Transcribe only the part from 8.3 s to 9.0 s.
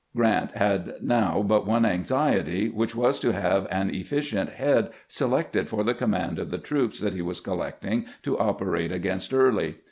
operate